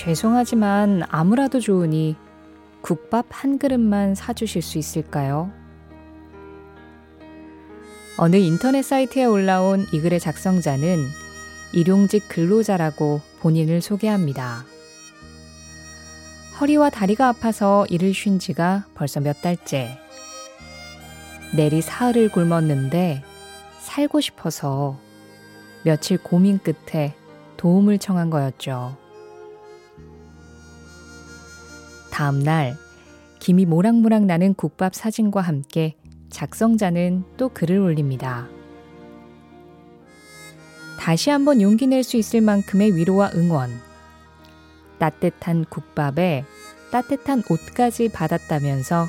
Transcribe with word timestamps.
죄송하지만 0.00 1.02
아무라도 1.10 1.60
좋으니 1.60 2.16
국밥 2.80 3.26
한 3.28 3.58
그릇만 3.58 4.14
사주실 4.14 4.62
수 4.62 4.78
있을까요? 4.78 5.52
어느 8.16 8.36
인터넷 8.36 8.80
사이트에 8.80 9.26
올라온 9.26 9.84
이 9.92 10.00
글의 10.00 10.18
작성자는 10.18 11.04
일용직 11.74 12.28
근로자라고 12.28 13.20
본인을 13.40 13.82
소개합니다. 13.82 14.64
허리와 16.58 16.88
다리가 16.88 17.28
아파서 17.28 17.84
일을 17.90 18.14
쉰 18.14 18.38
지가 18.38 18.86
벌써 18.94 19.20
몇 19.20 19.42
달째. 19.42 19.98
내리 21.54 21.82
사흘을 21.82 22.30
굶었는데 22.30 23.22
살고 23.80 24.22
싶어서 24.22 24.98
며칠 25.84 26.16
고민 26.16 26.58
끝에 26.58 27.14
도움을 27.58 27.98
청한 27.98 28.30
거였죠. 28.30 28.99
다음 32.20 32.38
날 32.40 32.76
김이 33.38 33.64
모락모락 33.64 34.26
나는 34.26 34.52
국밥 34.52 34.94
사진과 34.94 35.40
함께 35.40 35.96
작성자는 36.28 37.24
또 37.38 37.48
글을 37.48 37.78
올립니다. 37.78 38.46
다시 40.98 41.30
한번 41.30 41.62
용기 41.62 41.86
낼 41.86 42.04
수 42.04 42.18
있을 42.18 42.42
만큼의 42.42 42.94
위로와 42.94 43.30
응원. 43.34 43.70
따뜻한 44.98 45.64
국밥에 45.64 46.44
따뜻한 46.92 47.42
옷까지 47.48 48.12
받았다면서 48.12 49.06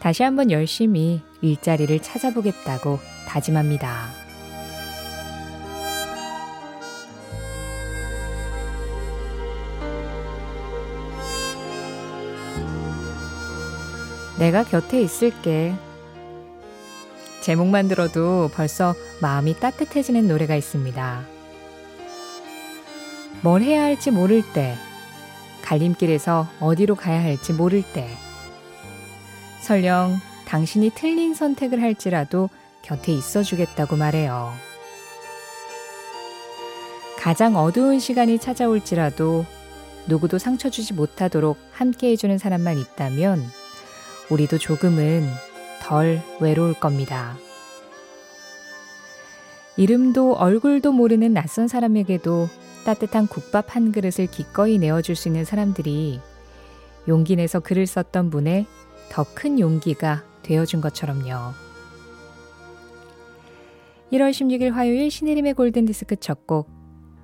다시 0.00 0.24
한번 0.24 0.50
열심히 0.50 1.22
일자리를 1.42 1.96
찾아보겠다고 2.00 2.98
다짐합니다. 3.28 4.29
내가 14.40 14.64
곁에 14.64 15.02
있을게. 15.02 15.74
제목만 17.42 17.88
들어도 17.88 18.48
벌써 18.54 18.94
마음이 19.20 19.60
따뜻해지는 19.60 20.28
노래가 20.28 20.56
있습니다. 20.56 21.26
뭘 23.42 23.60
해야 23.60 23.82
할지 23.82 24.10
모를 24.10 24.42
때, 24.54 24.76
갈림길에서 25.60 26.48
어디로 26.58 26.94
가야 26.94 27.22
할지 27.22 27.52
모를 27.52 27.82
때, 27.82 28.08
설령 29.60 30.18
당신이 30.46 30.92
틀린 30.94 31.34
선택을 31.34 31.82
할지라도 31.82 32.48
곁에 32.80 33.12
있어 33.12 33.42
주겠다고 33.42 33.96
말해요. 33.96 34.54
가장 37.18 37.56
어두운 37.56 38.00
시간이 38.00 38.38
찾아올지라도 38.38 39.44
누구도 40.06 40.38
상처 40.38 40.70
주지 40.70 40.94
못하도록 40.94 41.58
함께 41.72 42.12
해주는 42.12 42.38
사람만 42.38 42.78
있다면 42.78 43.59
우리도 44.30 44.58
조금은 44.58 45.28
덜 45.82 46.22
외로울 46.40 46.74
겁니다. 46.74 47.36
이름도 49.76 50.34
얼굴도 50.34 50.92
모르는 50.92 51.32
낯선 51.32 51.68
사람에게도 51.68 52.48
따뜻한 52.84 53.26
국밥 53.26 53.74
한 53.74 53.92
그릇을 53.92 54.26
기꺼이 54.26 54.78
내어줄 54.78 55.16
수 55.16 55.28
있는 55.28 55.44
사람들이 55.44 56.20
용기 57.08 57.36
내서 57.36 57.60
글을 57.60 57.86
썼던 57.86 58.30
분의 58.30 58.66
더 59.10 59.24
큰 59.34 59.58
용기가 59.58 60.22
되어준 60.42 60.80
것처럼요. 60.80 61.52
1월 64.12 64.30
16일 64.30 64.70
화요일 64.72 65.10
신혜림의 65.10 65.54
골든디스크 65.54 66.16
첫 66.16 66.46
곡 66.46 66.68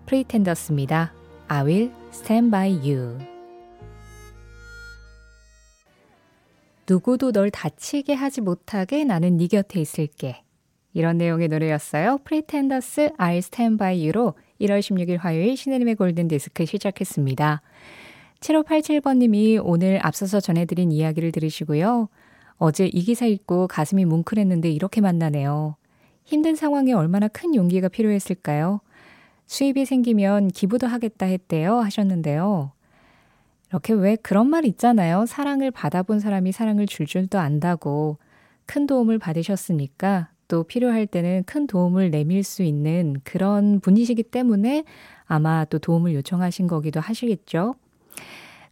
프리텐더스입니다. 0.07 1.13
I 1.49 1.65
will 1.65 1.93
stand 2.13 2.51
by 2.51 2.71
you. 2.73 3.36
누구도 6.89 7.33
널 7.33 7.51
다치게 7.51 8.15
하지 8.15 8.41
못하게 8.41 9.05
나는 9.05 9.37
네 9.37 9.49
곁에 9.49 9.81
있을게. 9.81 10.43
이런 10.93 11.19
내용의 11.19 11.49
노래였어요. 11.49 12.19
Pretenders 12.25 13.11
I'll 13.19 13.39
Stand 13.39 13.77
By 13.77 14.01
You로 14.01 14.35
1월 14.61 14.81
16일 14.81 15.19
화요일 15.19 15.57
신혜림의 15.57 15.97
골든디스크 15.97 16.65
시작했습니다. 16.65 17.61
7587번님이 18.41 19.61
오늘 19.63 19.99
앞서서 20.03 20.41
전해드린 20.41 20.93
이야기를 20.93 21.33
들으시고요. 21.33 22.09
어제 22.59 22.87
이 22.87 23.03
기사 23.03 23.27
읽고 23.27 23.67
가슴이 23.67 24.05
뭉클했는데 24.05 24.71
이렇게 24.71 25.01
만나네요. 25.01 25.77
힘든 26.25 26.55
상황에 26.55 26.93
얼마나 26.93 27.29
큰 27.29 27.55
용기가 27.55 27.89
필요했을까요? 27.89 28.81
수입이 29.47 29.85
생기면 29.85 30.49
기부도 30.49 30.87
하겠다 30.87 31.27
했대요 31.27 31.77
하셨는데요. 31.77 32.73
이렇게 33.71 33.93
왜 33.93 34.17
그런 34.17 34.49
말 34.49 34.65
있잖아요. 34.65 35.27
사랑을 35.27 35.71
받아본 35.71 36.21
사람이 36.21 36.53
사랑을 36.53 36.87
줄 36.87 37.07
줄도 37.07 37.39
안다고 37.39 38.19
큰 38.65 38.87
도움을 38.87 39.19
받으셨으니까 39.19 40.29
또 40.49 40.63
필요할 40.63 41.07
때는 41.07 41.43
큰 41.45 41.67
도움을 41.67 42.11
내밀 42.11 42.45
수 42.45 42.63
있는 42.63 43.17
그런 43.25 43.81
분이시기 43.81 44.23
때문에 44.25 44.85
아마 45.25 45.65
또 45.65 45.79
도움을 45.79 46.15
요청하신 46.15 46.69
거기도 46.69 47.01
하시겠죠. 47.01 47.75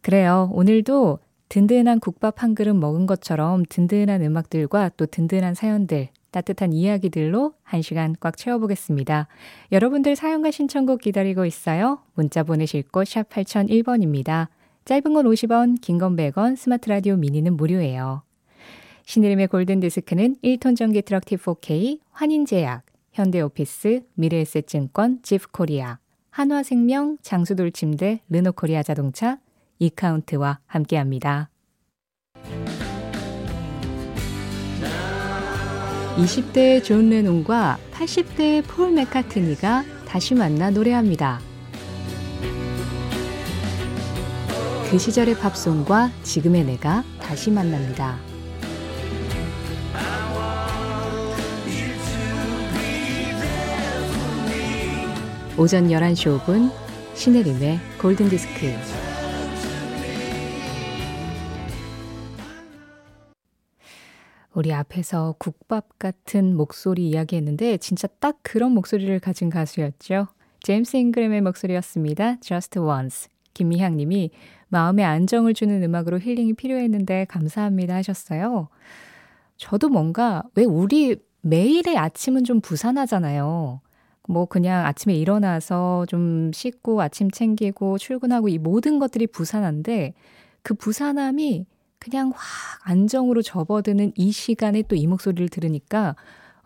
그래요. 0.00 0.50
오늘도 0.52 1.18
든든한 1.48 2.00
국밥 2.00 2.42
한 2.42 2.54
그릇 2.54 2.74
먹은 2.74 3.06
것처럼 3.06 3.64
든든한 3.68 4.22
음악들과 4.22 4.90
또 4.96 5.06
든든한 5.06 5.54
사연들, 5.54 6.08
따뜻한 6.30 6.72
이야기들로 6.72 7.54
한 7.62 7.82
시간 7.82 8.14
꽉 8.20 8.36
채워보겠습니다. 8.36 9.28
여러분들 9.72 10.16
사연과 10.16 10.50
신청곡 10.50 11.00
기다리고 11.00 11.44
있어요. 11.44 12.00
문자 12.14 12.42
보내실 12.42 12.84
곳 12.90 13.08
샵 13.08 13.28
8001번입니다. 13.28 14.48
짧은 14.84 15.14
건 15.14 15.24
50원, 15.26 15.80
긴 15.80 15.98
건 15.98 16.14
100원, 16.16 16.56
스마트 16.56 16.88
라디오 16.90 17.16
미니는 17.16 17.56
무료예요. 17.56 18.22
신의림의 19.06 19.48
골든디스크는 19.48 20.36
1톤 20.42 20.76
전기 20.76 21.02
트럭 21.02 21.24
T4K, 21.24 22.00
환인제약, 22.10 22.84
현대오피스, 23.12 24.02
미래에셋증권, 24.14 25.20
지프코리아, 25.22 25.98
한화생명, 26.30 27.18
장수돌침대, 27.22 28.22
르노코리아 28.28 28.82
자동차, 28.82 29.38
이카운트와 29.78 30.60
함께합니다. 30.66 31.50
20대의 36.16 36.82
존 36.84 37.10
레논과 37.10 37.78
80대의 37.92 38.64
폴 38.66 38.92
맥카트니가 38.92 39.84
다시 40.06 40.34
만나 40.34 40.70
노래합니다. 40.70 41.40
그 44.94 44.98
시절의 44.98 45.34
팝송과 45.38 46.08
지금의 46.22 46.62
내가 46.66 47.02
다시 47.20 47.50
만납니다. 47.50 48.16
오전 55.58 55.88
11시 55.88 56.38
5분 56.38 56.70
신혜림의 57.16 57.80
골든디스크 58.00 58.72
우리 64.52 64.72
앞에서 64.72 65.34
국밥 65.40 65.98
같은 65.98 66.54
목소리 66.56 67.08
이야기했는데 67.08 67.78
진짜 67.78 68.06
딱 68.20 68.38
그런 68.44 68.70
목소리를 68.70 69.18
가진 69.18 69.50
가수였죠. 69.50 70.28
제임스 70.62 70.98
잉그램의 70.98 71.40
목소리였습니다. 71.40 72.38
Just 72.40 72.78
Once. 72.78 73.34
김미향 73.54 73.96
님이 73.96 74.30
마음에 74.74 75.04
안정을 75.04 75.54
주는 75.54 75.80
음악으로 75.84 76.18
힐링이 76.18 76.54
필요했는데 76.54 77.26
감사합니다 77.26 77.94
하셨어요. 77.94 78.66
저도 79.56 79.88
뭔가 79.88 80.42
왜 80.56 80.64
우리 80.64 81.14
매일의 81.42 81.96
아침은 81.96 82.42
좀 82.42 82.60
부산하잖아요. 82.60 83.80
뭐 84.28 84.46
그냥 84.46 84.84
아침에 84.84 85.14
일어나서 85.14 86.06
좀 86.08 86.50
씻고 86.52 87.00
아침 87.00 87.30
챙기고 87.30 87.98
출근하고 87.98 88.48
이 88.48 88.58
모든 88.58 88.98
것들이 88.98 89.28
부산한데 89.28 90.14
그 90.62 90.74
부산함이 90.74 91.66
그냥 92.00 92.32
확 92.34 92.80
안정으로 92.82 93.42
접어드는 93.42 94.10
이 94.16 94.32
시간에 94.32 94.82
또 94.82 94.96
이 94.96 95.06
목소리를 95.06 95.50
들으니까 95.50 96.16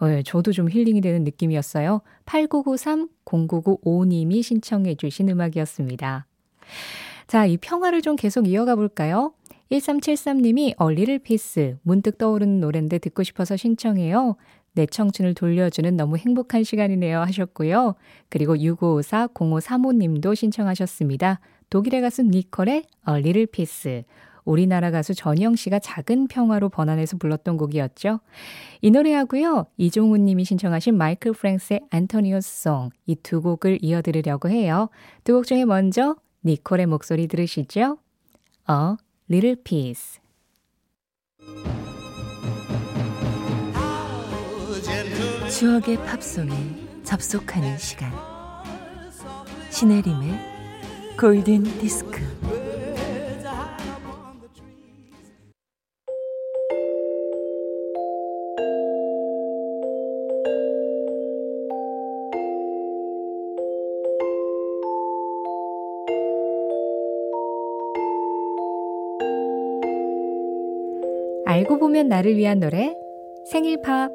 어, 0.01 0.23
저도 0.23 0.53
좀 0.53 0.71
힐링이 0.71 1.03
되는 1.03 1.25
느낌이었어요. 1.25 2.01
8993-0995님이 2.25 4.43
신청해 4.43 4.95
주신 4.95 5.29
음악이었습니다. 5.29 6.25
자, 7.29 7.45
이 7.45 7.59
평화를 7.59 8.01
좀 8.01 8.17
계속 8.17 8.49
이어가 8.49 8.75
볼까요? 8.75 9.35
1373님이 9.71 10.73
A 10.79 10.85
Little 10.85 11.19
Peace 11.19 11.77
문득 11.83 12.17
떠오르는 12.17 12.61
노래인데 12.61 12.99
듣고 12.99 13.23
싶어서 13.23 13.55
신청해요. 13.55 14.37
내 14.73 14.87
청춘을 14.87 15.35
돌려주는 15.35 15.95
너무 15.95 16.17
행복한 16.17 16.65
시간이네요 16.65 17.21
하셨고요. 17.21 17.97
그리고 18.31 18.57
6554-0535님도 18.57 20.35
신청하셨습니다. 20.35 21.41
독일의 21.69 22.01
가수 22.01 22.23
니콜의 22.23 22.85
A 23.05 23.11
Little 23.11 23.45
Peace 23.47 24.05
우리나라 24.45 24.91
가수 24.91 25.15
전영 25.15 25.55
씨가 25.55 25.81
작은 25.81 26.29
평화로 26.29 26.71
번안해서 26.71 27.19
불렀던 27.19 27.59
곡이었죠. 27.59 28.21
이 28.81 28.91
노래하고요. 28.91 29.67
이종훈 29.77 30.25
님이 30.25 30.47
신청하신 30.47 30.97
마이클 30.97 31.33
프랭스의 31.33 31.83
Antonio's 31.91 32.63
Song 32.63 33.06
이 33.06 33.17
두 33.23 33.43
곡을 33.43 33.81
이어드리려고 33.83 34.49
해요. 34.49 34.89
두 35.25 35.35
곡 35.35 35.47
중에 35.47 35.67
먼저 35.67 36.17
니콜의 36.45 36.87
목소리 36.87 37.27
들으시죠? 37.27 37.99
A 38.71 38.97
Little 39.31 39.57
Peace. 39.63 40.21
추억의 45.51 45.97
팝송에 46.05 46.53
접속하는 47.05 47.77
시간. 47.79 48.13
신혜림의 49.71 51.17
골든 51.19 51.65
디스크. 51.81 52.38
알고 71.49 71.79
보면 71.79 72.09
나를 72.09 72.37
위한 72.37 72.61
노래 72.61 72.95
생일 73.51 73.81
팝 73.81 74.11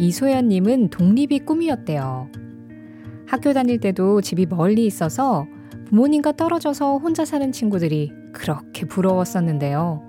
이소연님은 0.00 0.90
독립이 0.90 1.38
꿈이었대요. 1.46 2.28
학교 3.28 3.52
다닐 3.52 3.78
때도 3.78 4.22
집이 4.22 4.46
멀리 4.46 4.84
있어서 4.86 5.46
부모님과 5.86 6.32
떨어져서 6.32 6.98
혼자 6.98 7.24
사는 7.24 7.52
친구들이 7.52 8.10
그렇게 8.32 8.86
부러웠었는데요. 8.86 10.02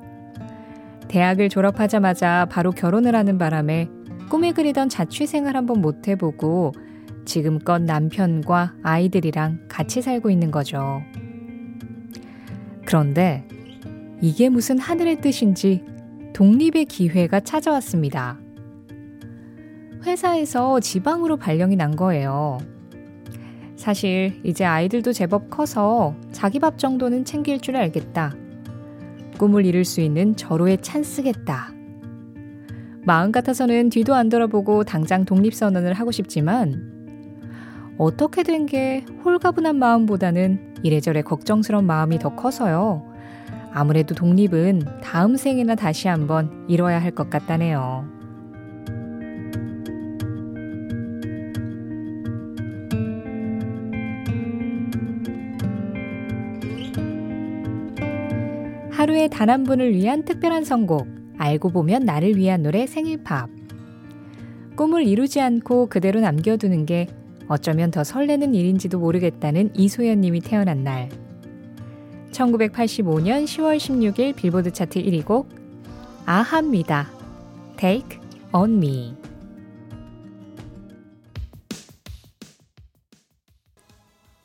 대학을 1.07 1.49
졸업하자마자 1.49 2.47
바로 2.49 2.71
결혼을 2.71 3.15
하는 3.15 3.37
바람에 3.37 3.89
꿈에 4.31 4.53
그리던 4.53 4.89
자취 4.89 5.27
생활 5.27 5.55
한번 5.55 5.81
못 5.81 6.07
해보고 6.07 6.71
지금껏 7.29 7.79
남편과 7.79 8.73
아이들이랑 8.81 9.67
같이 9.67 10.01
살고 10.01 10.31
있는 10.31 10.49
거죠. 10.49 11.03
그런데 12.85 13.47
이게 14.19 14.49
무슨 14.49 14.79
하늘의 14.79 15.21
뜻인지 15.21 15.83
독립의 16.33 16.85
기회가 16.85 17.39
찾아왔습니다. 17.39 18.39
회사에서 20.03 20.79
지방으로 20.79 21.37
발령이 21.37 21.75
난 21.75 21.95
거예요. 21.95 22.57
사실 23.75 24.41
이제 24.43 24.65
아이들도 24.65 25.13
제법 25.13 25.51
커서 25.51 26.15
자기 26.31 26.57
밥 26.57 26.79
정도는 26.79 27.25
챙길 27.25 27.59
줄 27.59 27.75
알겠다. 27.75 28.33
꿈을 29.37 29.67
이룰 29.67 29.85
수 29.85 30.01
있는 30.01 30.35
절호의 30.35 30.79
찬스겠다. 30.81 31.73
마음 33.05 33.31
같아서는 33.31 33.89
뒤도 33.89 34.15
안 34.15 34.29
돌아보고 34.29 34.83
당장 34.83 35.25
독립선언을 35.25 35.93
하고 35.93 36.11
싶지만 36.11 36.88
어떻게 37.99 38.43
된 38.43 38.65
게 38.65 39.05
홀가분한 39.25 39.75
마음보다는 39.75 40.75
이래저래 40.83 41.21
걱정스러운 41.21 41.85
마음이 41.85 42.17
더 42.17 42.35
커서요. 42.35 43.03
아무래도 43.71 44.15
독립은 44.15 45.01
다음 45.03 45.35
생에나 45.35 45.75
다시 45.75 46.07
한번 46.07 46.65
이뤄야 46.69 46.99
할 47.01 47.11
것 47.11 47.29
같다네요. 47.29 48.07
하루에 58.91 59.27
단 59.27 59.49
한 59.49 59.63
분을 59.63 59.93
위한 59.93 60.23
특별한 60.23 60.63
선곡, 60.63 61.07
알고 61.37 61.69
보면 61.71 62.03
나를 62.03 62.35
위한 62.35 62.61
노래 62.61 62.85
생일팝. 62.85 63.49
꿈을 64.75 65.03
이루지 65.03 65.41
않고 65.41 65.87
그대로 65.87 66.19
남겨두는 66.19 66.85
게 66.85 67.07
어쩌면 67.49 67.91
더 67.91 68.05
설레는 68.05 68.55
일인지도 68.55 68.99
모르겠다는 68.99 69.71
이소연 69.75 70.21
님이 70.21 70.39
태어난 70.39 70.83
날. 70.83 71.09
1985년 72.31 73.43
10월 73.43 73.77
16일 73.77 74.35
빌보드 74.35 74.71
차트 74.71 75.03
1위 75.03 75.25
곡 75.25 75.49
아합니다. 76.25 77.09
Take 77.75 78.19
on 78.53 78.77
me. 78.77 79.15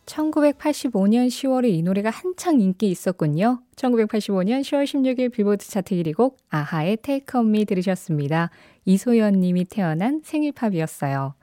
1985년 0.07 1.27
10월에 1.27 1.69
이 1.71 1.83
노래가 1.83 2.11
한창 2.11 2.61
인기 2.61 2.89
있었군요. 2.89 3.61
1985년 3.77 4.61
10월 4.61 4.85
16일 4.85 5.33
빌보드 5.33 5.67
차트 5.67 5.95
1위 5.97 6.15
곡 6.15 6.39
아하의 6.51 6.99
Take 6.99 7.39
On 7.39 7.49
Me 7.49 7.65
들으셨습니다. 7.65 8.51
이소연 8.85 9.41
님이 9.41 9.65
태어난 9.65 10.21
생일팝이었어요. 10.23 11.35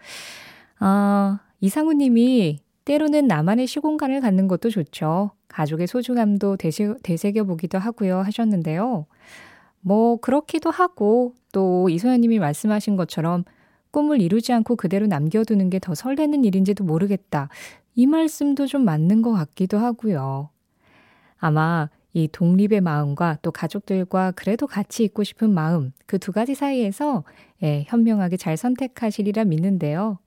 아, 0.79 1.39
이상우 1.61 1.93
님이 1.93 2.59
때로는 2.85 3.27
나만의 3.27 3.67
시공간을 3.67 4.21
갖는 4.21 4.47
것도 4.47 4.69
좋죠. 4.69 5.31
가족의 5.47 5.87
소중함도 5.87 6.57
되새, 6.57 6.93
되새겨 7.03 7.43
보기도 7.43 7.77
하고요 7.77 8.19
하셨는데요. 8.21 9.05
뭐 9.81 10.17
그렇기도 10.17 10.71
하고 10.71 11.33
또 11.53 11.89
이소연 11.89 12.21
님이 12.21 12.39
말씀하신 12.39 12.95
것처럼 12.97 13.43
꿈을 13.91 14.21
이루지 14.21 14.53
않고 14.53 14.75
그대로 14.77 15.07
남겨두는 15.07 15.69
게 15.69 15.79
더 15.79 15.95
설레는 15.95 16.45
일인지도 16.45 16.83
모르겠다. 16.83 17.49
이 17.95 18.07
말씀도 18.07 18.67
좀 18.67 18.85
맞는 18.85 19.21
것 19.21 19.33
같기도 19.33 19.77
하고요. 19.79 20.49
아마 21.39 21.89
이 22.13 22.27
독립의 22.31 22.81
마음과 22.81 23.39
또 23.41 23.51
가족들과 23.51 24.31
그래도 24.33 24.67
같이 24.67 25.03
있고 25.05 25.23
싶은 25.23 25.53
마음, 25.53 25.93
그 26.07 26.19
두 26.19 26.31
가지 26.31 26.55
사이에서 26.55 27.23
예, 27.63 27.85
현명하게 27.87 28.37
잘 28.37 28.57
선택하시리라 28.57 29.45
믿는데요. 29.45 30.19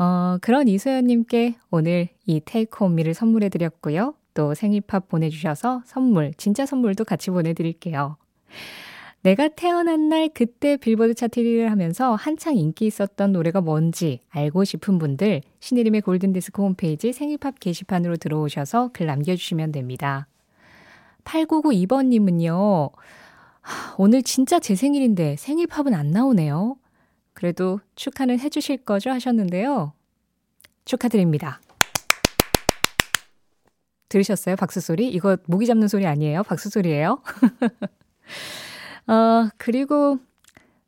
어, 0.00 0.38
그런 0.40 0.66
이소연님께 0.66 1.56
오늘 1.70 2.08
이 2.24 2.40
테이크 2.42 2.82
홈미를 2.82 3.12
선물해 3.12 3.50
드렸고요. 3.50 4.14
또 4.32 4.54
생일팝 4.54 5.10
보내주셔서 5.10 5.82
선물, 5.84 6.32
진짜 6.38 6.64
선물도 6.64 7.04
같이 7.04 7.28
보내드릴게요. 7.28 8.16
내가 9.20 9.48
태어난 9.48 10.08
날 10.08 10.30
그때 10.32 10.78
빌보드 10.78 11.12
차트 11.12 11.42
1위를 11.42 11.68
하면서 11.68 12.14
한창 12.14 12.56
인기 12.56 12.86
있었던 12.86 13.32
노래가 13.32 13.60
뭔지 13.60 14.20
알고 14.30 14.64
싶은 14.64 14.98
분들 14.98 15.42
신의림의 15.60 16.00
골든디스크 16.00 16.62
홈페이지 16.62 17.12
생일팝 17.12 17.60
게시판으로 17.60 18.16
들어오셔서 18.16 18.92
글 18.94 19.04
남겨주시면 19.04 19.72
됩니다. 19.72 20.26
8992번님은요. 21.24 22.90
오늘 23.98 24.22
진짜 24.22 24.60
제 24.60 24.74
생일인데 24.74 25.36
생일팝은 25.36 25.92
안 25.92 26.10
나오네요. 26.10 26.78
그래도 27.32 27.80
축하는 27.94 28.38
해주실 28.38 28.78
거죠? 28.78 29.10
하셨는데요. 29.10 29.92
축하드립니다. 30.84 31.60
들으셨어요? 34.08 34.56
박수 34.56 34.80
소리? 34.80 35.08
이거 35.08 35.36
모기 35.46 35.66
잡는 35.66 35.88
소리 35.88 36.06
아니에요? 36.06 36.42
박수 36.42 36.68
소리예요? 36.68 37.22
어, 39.06 39.48
그리고, 39.56 40.18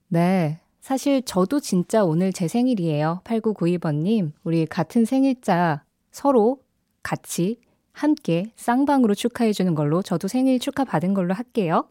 네. 0.09 0.59
사실 0.81 1.23
저도 1.23 1.61
진짜 1.61 2.05
오늘 2.05 2.33
제 2.33 2.49
생일이에요. 2.49 3.21
8992번님. 3.25 4.33
우리 4.43 4.67
같은 4.67 5.05
생일자 5.05 5.85
서로 6.11 6.61
같이 7.05 7.61
함께 7.93 8.53
쌍방으로 8.57 9.15
축하해 9.15 9.53
주는 9.53 9.75
걸로 9.77 10.03
저도 10.03 10.27
생일 10.27 10.59
축하 10.59 10.85
받은 10.85 11.15
걸로 11.15 11.35
할게요. 11.35 11.89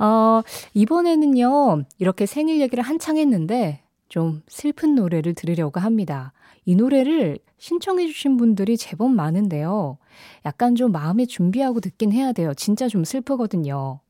어, 0.00 0.42
이번에는요, 0.74 1.84
이렇게 1.98 2.26
생일 2.26 2.60
얘기를 2.60 2.82
한창 2.82 3.18
했는데, 3.18 3.82
좀 4.08 4.42
슬픈 4.48 4.94
노래를 4.94 5.34
들으려고 5.34 5.78
합니다. 5.78 6.32
이 6.64 6.74
노래를 6.74 7.38
신청해주신 7.58 8.36
분들이 8.36 8.76
제법 8.76 9.12
많은데요. 9.12 9.98
약간 10.44 10.74
좀 10.74 10.90
마음에 10.90 11.26
준비하고 11.26 11.80
듣긴 11.80 12.12
해야 12.12 12.32
돼요. 12.32 12.54
진짜 12.54 12.88
좀 12.88 13.04
슬프거든요. 13.04 14.00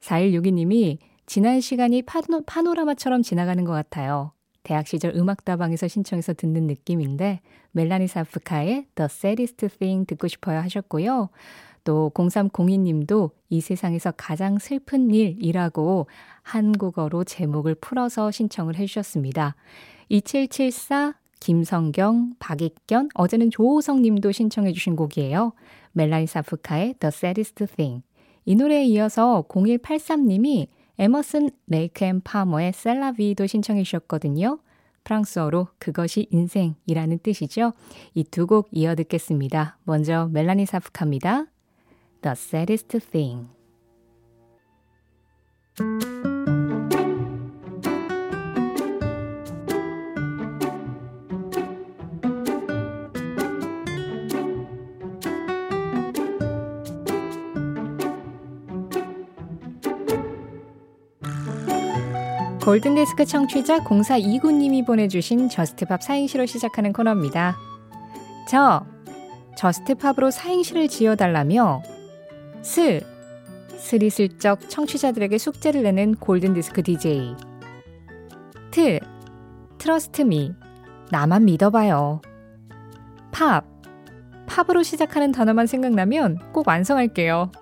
4162님이 0.00 0.98
지난 1.26 1.60
시간이 1.60 2.02
파노, 2.02 2.42
파노라마처럼 2.46 3.22
지나가는 3.22 3.64
것 3.64 3.72
같아요. 3.72 4.32
대학 4.62 4.86
시절 4.86 5.14
음악다방에서 5.14 5.88
신청해서 5.88 6.34
듣는 6.34 6.66
느낌인데 6.66 7.40
멜라니 7.72 8.06
사프카의 8.06 8.86
The 8.94 9.06
Saddest 9.10 9.68
Thing 9.78 10.06
듣고 10.06 10.28
싶어요 10.28 10.58
하셨고요. 10.60 11.28
또 11.84 12.10
0302님도 12.14 13.30
이 13.50 13.60
세상에서 13.60 14.12
가장 14.16 14.58
슬픈 14.58 15.10
일이라고 15.10 16.06
한국어로 16.42 17.24
제목을 17.24 17.74
풀어서 17.76 18.30
신청을 18.30 18.76
해주셨습니다. 18.76 19.54
2774 20.08 21.14
김성경, 21.40 22.34
박익견, 22.38 23.10
어제는 23.14 23.50
조호성 23.50 24.00
님도 24.02 24.32
신청해 24.32 24.72
주신 24.72 24.96
곡이에요. 24.96 25.52
멜라니 25.92 26.26
사프카의 26.26 26.94
The 27.00 27.10
Saddest 27.10 27.66
Thing. 27.76 28.02
이 28.46 28.54
노래에 28.54 28.84
이어서 28.84 29.44
0183 29.48 30.26
님이 30.26 30.68
에머슨 30.98 31.50
레이크 31.66 32.04
앤 32.04 32.20
파머의 32.22 32.72
C'est 32.72 33.03
La 33.03 33.15
Vie도 33.15 33.46
신청해 33.46 33.82
주셨거든요. 33.82 34.58
프랑스어로 35.04 35.68
그것이 35.78 36.28
인생이라는 36.30 37.18
뜻이죠. 37.22 37.72
이 38.14 38.24
두 38.24 38.46
곡 38.46 38.68
이어 38.72 38.94
듣겠습니다. 38.94 39.76
먼저 39.84 40.28
멜라니 40.32 40.64
사프카입니다. 40.66 41.46
The 42.24 42.32
Saddest 42.32 43.00
Thing 43.10 43.48
골든디스크 62.64 63.26
청취자 63.26 63.84
공사 63.84 64.16
이구님이 64.16 64.86
보내주신 64.86 65.50
Just 65.50 65.80
Pop 65.80 66.02
사행시로 66.02 66.46
시작하는 66.46 66.94
코너입니다. 66.94 67.54
저 68.48 68.86
Just 69.58 69.84
Pop으로 69.84 70.30
사행시를 70.30 70.88
지어달라며 70.88 71.82
스, 72.64 73.00
스리슬쩍 73.76 74.70
청취자들에게 74.70 75.36
숙제를 75.36 75.82
내는 75.82 76.14
골든디스크 76.14 76.82
DJ 76.82 77.36
트, 78.70 78.98
Trust 79.76 80.22
me, 80.22 80.54
나만 81.10 81.44
믿어봐요. 81.44 82.22
팝, 83.30 83.66
팝으로 84.46 84.82
시작하는 84.82 85.30
단어만 85.30 85.66
생각나면 85.66 86.38
꼭 86.52 86.66
완성할게요. 86.66 87.52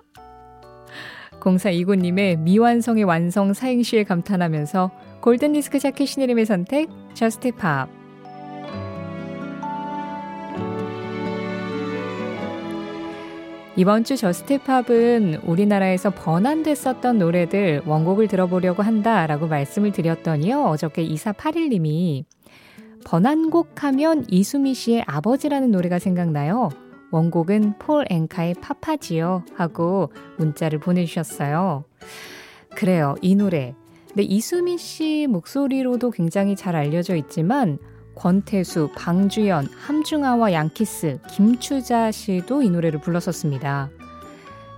0429님의 1.41 2.39
미완성의 2.39 3.03
완성 3.03 3.51
사행시에 3.51 4.05
감탄하면서 4.05 4.91
골든디스크 5.19 5.79
자키 5.79 6.07
신혜림의 6.07 6.45
선택, 6.45 6.87
Just 7.13 7.51
Pop. 7.51 8.02
이번 13.75 14.03
주 14.03 14.15
Just 14.15 14.65
Pop은 14.65 15.41
우리나라에서 15.45 16.11
번안됐었던 16.11 17.17
노래들 17.17 17.81
원곡을 17.87 18.27
들어보려고 18.27 18.83
한다 18.83 19.25
라고 19.25 19.47
말씀을 19.47 19.91
드렸더니요. 19.91 20.65
어저께 20.65 21.07
2481님이 21.07 22.23
번안곡 23.03 23.83
하면 23.83 24.25
이수미 24.29 24.75
씨의 24.75 25.03
아버지라는 25.07 25.71
노래가 25.71 25.97
생각나요. 25.97 26.69
원곡은 27.09 27.79
폴 27.79 28.05
앵카의 28.11 28.55
파파지요 28.61 29.43
하고 29.55 30.11
문자를 30.37 30.79
보내주셨어요. 30.79 31.83
그래요. 32.75 33.15
이 33.21 33.33
노래. 33.33 33.73
근데 34.07 34.21
이수미 34.21 34.77
씨 34.77 35.25
목소리로도 35.27 36.11
굉장히 36.11 36.55
잘 36.55 36.75
알려져 36.75 37.15
있지만 37.15 37.79
권태수, 38.15 38.91
방주연, 38.95 39.65
함중아와 39.65 40.53
양키스, 40.53 41.19
김추자 41.29 42.11
씨도 42.11 42.61
이 42.63 42.69
노래를 42.69 42.99
불렀었습니다. 43.01 43.89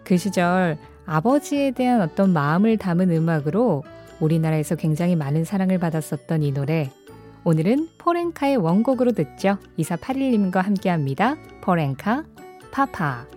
그 0.03 0.17
시절 0.17 0.77
아버지에 1.05 1.71
대한 1.71 2.01
어떤 2.01 2.33
마음을 2.33 2.77
담은 2.77 3.11
음악으로 3.11 3.83
우리나라에서 4.19 4.75
굉장히 4.75 5.15
많은 5.15 5.43
사랑을 5.43 5.77
받았었던 5.77 6.43
이 6.43 6.51
노래. 6.51 6.91
오늘은 7.43 7.89
포렌카의 7.99 8.57
원곡으로 8.57 9.11
듣죠. 9.11 9.57
2481님과 9.77 10.61
함께 10.61 10.89
합니다. 10.89 11.35
포렌카, 11.61 12.23
파파. 12.71 13.27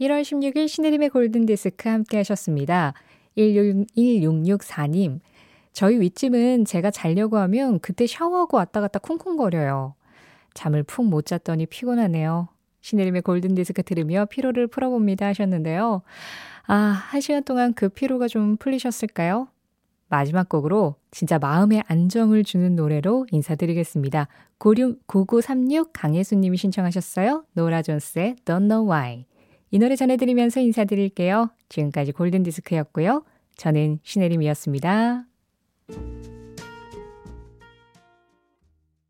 1월 0.00 0.22
16일 0.22 0.68
신혜림의 0.68 1.10
골든디스크 1.10 1.88
함께 1.88 2.16
하셨습니다. 2.18 2.94
1664님, 3.36 5.20
저희 5.72 6.00
윗집은 6.00 6.64
제가 6.64 6.90
자려고 6.90 7.38
하면 7.38 7.78
그때 7.80 8.06
샤워하고 8.06 8.56
왔다 8.56 8.80
갔다 8.80 8.98
쿵쿵거려요. 8.98 9.94
잠을 10.54 10.82
푹 10.82 11.04
못 11.06 11.26
잤더니 11.26 11.66
피곤하네요. 11.66 12.48
신혜림의 12.82 13.22
골든디스크 13.22 13.82
들으며 13.82 14.24
피로를 14.26 14.66
풀어봅니다 14.66 15.26
하셨는데요. 15.26 16.02
아, 16.66 16.74
한 16.74 17.20
시간 17.20 17.44
동안 17.44 17.74
그 17.74 17.88
피로가 17.88 18.28
좀 18.28 18.56
풀리셨을까요? 18.56 19.48
마지막 20.08 20.48
곡으로 20.48 20.96
진짜 21.12 21.38
마음의 21.38 21.84
안정을 21.86 22.42
주는 22.42 22.74
노래로 22.74 23.26
인사드리겠습니다. 23.30 24.26
96, 24.58 25.06
9936 25.06 25.92
강혜수님이 25.92 26.56
신청하셨어요. 26.56 27.44
노라 27.52 27.82
존스의 27.82 28.36
Don't 28.44 28.68
Know 28.68 28.90
Why. 28.90 29.24
이 29.70 29.78
노래 29.78 29.94
전해드리면서 29.94 30.60
인사드릴게요. 30.60 31.50
지금까지 31.68 32.10
골든디스크였고요. 32.12 33.24
저는 33.56 34.00
신혜림이었습니다. 34.02 35.29
Bye. 35.90 36.39